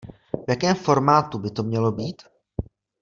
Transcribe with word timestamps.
V 0.47 0.49
jakém 0.49 0.75
formátu 0.75 1.39
by 1.39 1.51
to 1.51 1.63
mělo 1.63 1.91
být? 1.91 2.21